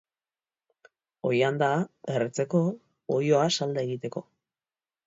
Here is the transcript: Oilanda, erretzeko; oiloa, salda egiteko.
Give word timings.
Oilanda, 1.31 1.69
erretzeko; 2.15 2.63
oiloa, 3.19 3.47
salda 3.61 3.89
egiteko. 3.91 4.27